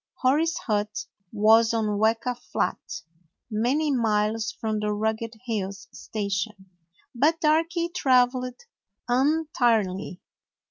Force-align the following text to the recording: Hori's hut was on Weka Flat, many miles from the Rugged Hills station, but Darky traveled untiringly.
Hori's 0.23 0.57
hut 0.57 1.05
was 1.31 1.75
on 1.75 1.99
Weka 1.99 2.35
Flat, 2.35 2.79
many 3.51 3.91
miles 3.95 4.51
from 4.51 4.79
the 4.79 4.91
Rugged 4.91 5.35
Hills 5.45 5.87
station, 5.93 6.71
but 7.13 7.39
Darky 7.39 7.87
traveled 7.87 8.61
untiringly. 9.07 10.19